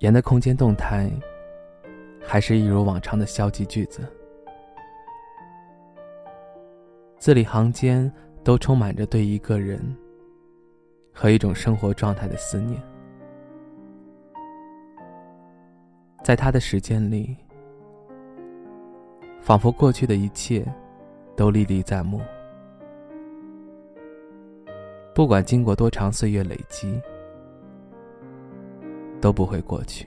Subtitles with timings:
[0.00, 1.10] 言的空间动态，
[2.22, 4.00] 还是一如往常的消极句子，
[7.18, 8.10] 字里行间
[8.42, 9.78] 都充满着对一个人
[11.12, 12.82] 和一种生活状态的思念。
[16.24, 17.36] 在他的时间里，
[19.42, 20.66] 仿佛过去的一切
[21.36, 22.22] 都历历在目，
[25.14, 26.98] 不管经过多长岁月累积。
[29.20, 30.06] 都不会过去。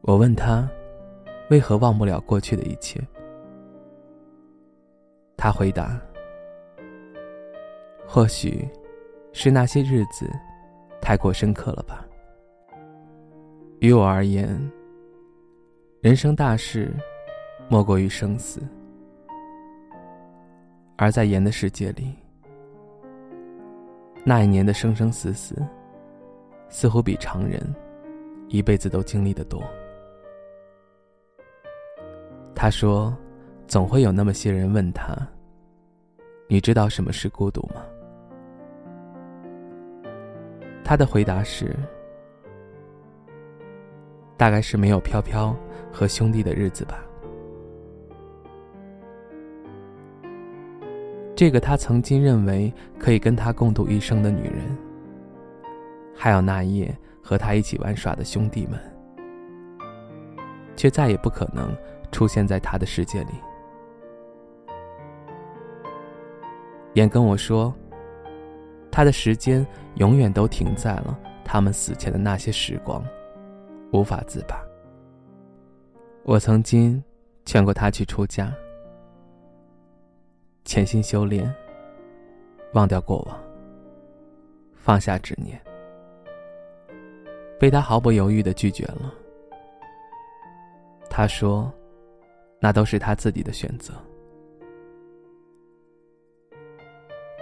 [0.00, 0.68] 我问他，
[1.48, 3.00] 为何忘不了过去的一切？
[5.36, 6.00] 他回答
[8.06, 8.68] ：“或许，
[9.32, 10.30] 是那些日子，
[11.00, 12.06] 太过深刻了吧。
[13.80, 14.58] 于我而言，
[16.00, 16.92] 人生大事，
[17.68, 18.60] 莫过于生死。
[20.96, 22.14] 而在盐的世界里。”
[24.26, 25.54] 那一年的生生死死，
[26.70, 27.60] 似乎比常人
[28.48, 29.62] 一辈子都经历的多。
[32.54, 33.14] 他说
[33.68, 35.14] ：“总会有那么些人问他，
[36.48, 37.82] 你知道什么是孤独吗？”
[40.82, 41.76] 他的回答是
[44.38, 45.54] ：“大概是没有飘飘
[45.92, 47.04] 和兄弟的日子吧。”
[51.36, 54.76] 这个他曾经认为可以跟他共度一生的女人，
[56.14, 58.78] 还有那夜和他一起玩耍的兄弟们，
[60.76, 61.76] 却再也不可能
[62.12, 63.32] 出现在他的世界里。
[66.92, 67.74] 眼跟我说，
[68.88, 73.04] 他的时间永远都停在了他们死前的那些时光，
[73.90, 74.56] 无法自拔。
[76.22, 77.02] 我曾经
[77.44, 78.54] 劝过他去出家。
[80.64, 81.54] 潜心修炼，
[82.72, 83.38] 忘掉过往，
[84.74, 85.60] 放下执念，
[87.60, 89.12] 被他毫不犹豫的拒绝了。
[91.10, 91.70] 他说
[92.58, 93.92] ：“那都是他自己的选择。”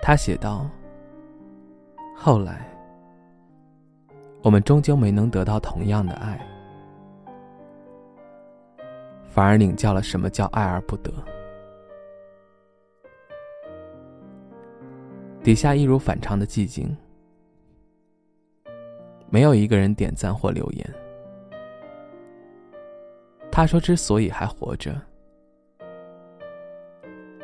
[0.03, 0.69] 他写道
[2.15, 2.69] ：“后来，
[4.43, 6.45] 我们终究没能得到同样的爱，
[9.31, 11.13] 反而领教了什么叫爱而不得。”
[15.43, 16.97] 底下一如反常的寂静，
[19.29, 20.95] 没有一个人点赞或留言。
[23.51, 24.95] 他说：“之所以还活着，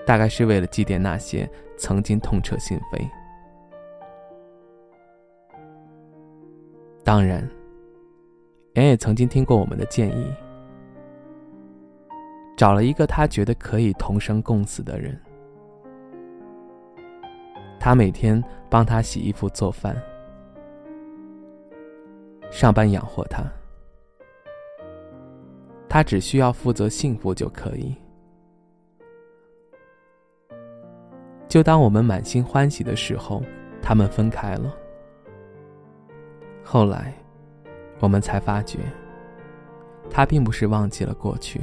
[0.06, 3.06] 大概是为了祭奠那些曾经痛彻心扉。
[7.02, 7.46] 当然，
[8.74, 10.32] 妍也曾经听过我们的建议，
[12.56, 15.20] 找了一个他觉得可以同生共死的人。”
[17.78, 19.96] 他每天帮他洗衣服、做饭，
[22.50, 23.42] 上班养活他。
[25.88, 27.94] 他只需要负责幸福就可以。
[31.48, 33.42] 就当我们满心欢喜的时候，
[33.80, 34.74] 他们分开了。
[36.62, 37.14] 后来，
[38.00, 38.80] 我们才发觉，
[40.10, 41.62] 他并不是忘记了过去，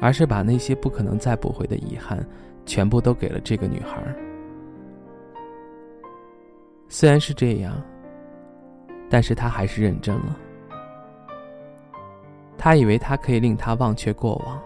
[0.00, 2.24] 而是把那些不可能再补回的遗憾，
[2.64, 4.00] 全部都给了这个女孩。
[6.88, 7.80] 虽然是这样，
[9.10, 10.36] 但是他还是认真了。
[12.56, 14.60] 他以为他可以令他忘却过往，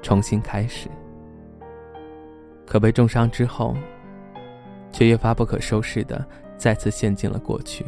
[0.00, 0.88] 重新开始，
[2.64, 3.76] 可被重伤之后，
[4.90, 6.26] 却越发不可收拾的
[6.56, 7.84] 再次陷进了过去。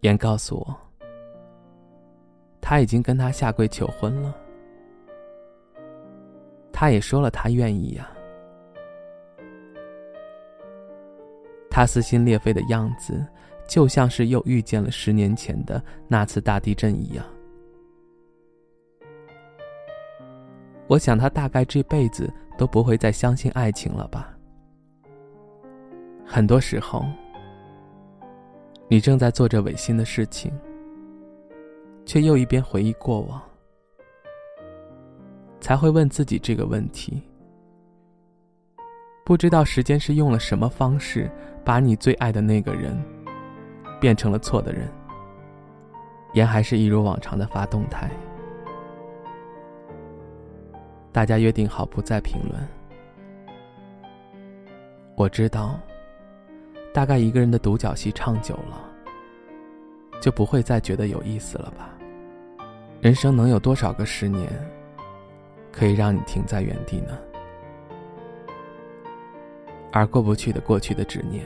[0.00, 0.76] 言告诉我，
[2.60, 4.34] 他已经跟他下跪求婚了，
[6.72, 8.08] 他也说了他愿意呀。
[11.76, 13.22] 他撕心裂肺的样子，
[13.68, 17.22] 就像是又遇见了十年前的那次大地震一样。
[20.86, 24.34] 我想他大概这辈子都不会再相信爱情了吧。
[26.24, 27.04] 很多时候，
[28.88, 30.50] 你正在做着违心的事情，
[32.06, 33.38] 却又一边回忆过往，
[35.60, 37.22] 才会问自己这个问题：
[39.26, 41.28] 不知道时间是用了什么方式，
[41.64, 42.96] 把你最爱的那个人
[43.98, 44.88] 变成了错的人。
[46.34, 48.08] 言还是一如往常的发动态，
[51.10, 52.68] 大家约定好不再评论。
[55.16, 55.76] 我知道，
[56.94, 58.80] 大概一个人的独角戏唱久了，
[60.20, 61.90] 就不会再觉得有意思了吧？
[63.00, 64.48] 人生能有多少个十年，
[65.72, 67.18] 可以让你停在原地呢？
[69.96, 71.42] 而过不去的过去的执念，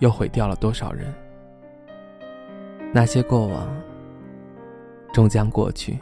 [0.00, 1.10] 又毁掉了多少人？
[2.92, 3.66] 那些过往，
[5.10, 5.98] 终将过去。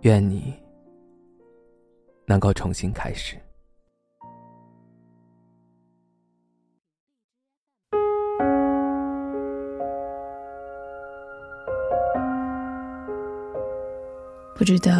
[0.00, 0.52] 愿你
[2.26, 3.36] 能够重新开始。
[14.56, 14.92] 不知道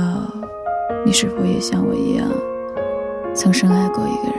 [1.05, 2.31] 你是否也像我一样，
[3.35, 4.33] 曾深爱过一个人。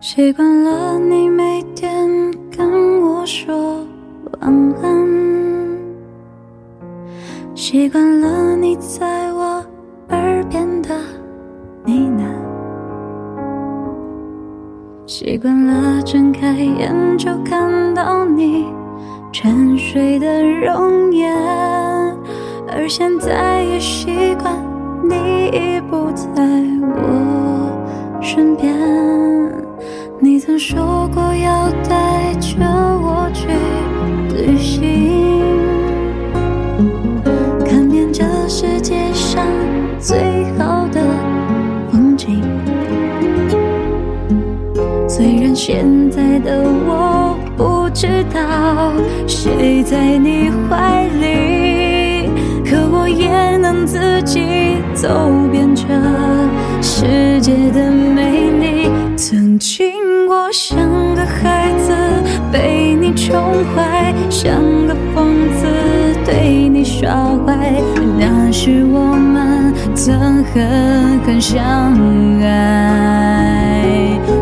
[0.00, 2.08] 习惯了你每天
[2.56, 3.84] 跟我说
[4.40, 5.08] 晚安，
[7.54, 9.33] 习惯了你在
[15.16, 18.66] 习惯了睁开眼就看到你
[19.30, 21.32] 沉睡的容颜，
[22.66, 24.52] 而现在也习惯
[25.04, 26.42] 你已不在
[26.82, 28.74] 我身边。
[30.18, 33.46] 你曾说过要带着我去
[34.34, 34.82] 旅行，
[49.84, 52.30] 在你怀里，
[52.64, 55.84] 可我也能自己走遍这
[56.82, 58.90] 世界的美丽。
[59.16, 59.92] 曾经。
[60.26, 60.78] 我像
[61.14, 61.94] 个孩子
[62.50, 63.36] 被你宠
[63.74, 64.54] 坏，像
[64.86, 65.66] 个疯子
[66.24, 67.10] 对你耍
[67.46, 67.72] 坏。
[68.18, 71.62] 那时我们曾狠狠相
[72.42, 73.84] 爱，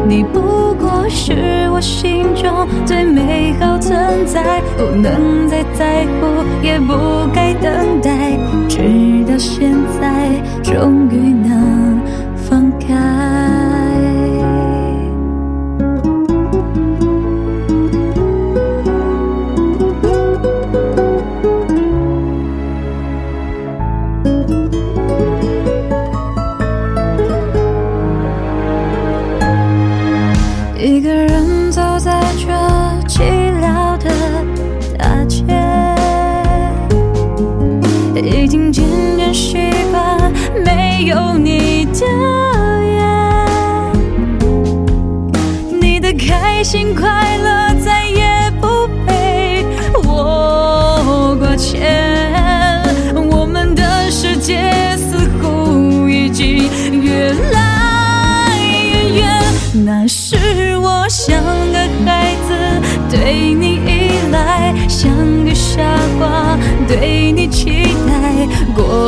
[0.08, 0.40] 你不
[0.74, 2.11] 过是我心
[4.32, 6.94] 在，不能再在乎，也不
[7.34, 8.78] 该等待，直
[9.28, 9.70] 到现
[10.00, 10.30] 在，
[10.62, 11.51] 终于能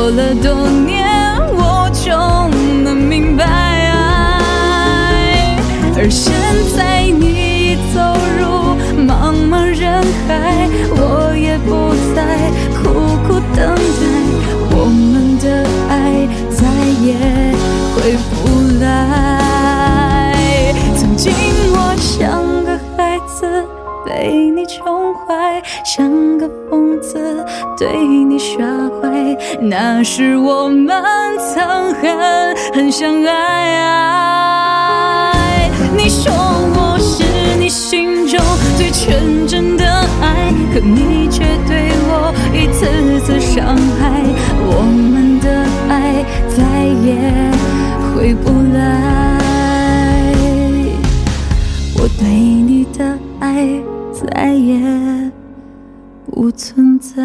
[0.05, 1.03] 过了多年，
[1.55, 2.13] 我终
[2.83, 3.43] 能明白，
[5.97, 6.31] 而现
[6.77, 7.75] 在你已。
[7.91, 7.99] 走
[8.37, 8.45] 入
[9.01, 12.21] 茫茫人海，我也不再
[12.77, 12.83] 苦
[13.25, 14.03] 苦等待，
[14.69, 15.93] 我们的爱
[16.51, 16.61] 再
[17.01, 17.07] 也
[17.95, 17.97] 回
[18.29, 18.33] 不
[18.83, 18.85] 来。
[20.95, 21.33] 曾经
[21.73, 23.65] 我像个孩子
[24.05, 24.05] 被
[24.51, 27.43] 你宠坏，像个疯子
[27.77, 28.67] 对你耍
[29.01, 29.04] 坏，
[29.61, 31.03] 那时我们
[31.53, 33.31] 曾狠狠相爱。
[35.97, 37.23] 你说我是。
[37.57, 38.39] 你心中
[38.77, 39.83] 最纯真的
[40.21, 42.85] 爱，可你却对我一次
[43.21, 44.21] 次伤害，
[44.67, 46.61] 我们的爱再
[47.01, 47.15] 也
[48.13, 48.77] 回不来，
[51.97, 53.81] 我对你的爱
[54.13, 54.77] 再也
[56.29, 57.23] 不存在。